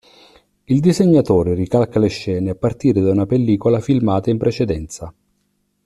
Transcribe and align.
Il 0.63 0.79
disegnatore 0.79 1.53
ricalca 1.53 1.99
le 1.99 2.07
scene 2.07 2.49
a 2.49 2.55
partire 2.55 3.01
da 3.01 3.11
una 3.11 3.27
pellicola 3.27 3.79
filmata 3.79 4.31
in 4.31 4.39
precedenza. 4.39 5.13